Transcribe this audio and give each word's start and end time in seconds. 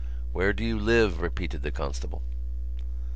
"Where 0.33 0.51
do 0.51 0.65
you 0.65 0.79
live?" 0.79 1.21
repeated 1.21 1.61
the 1.61 1.69
constable. 1.69 2.23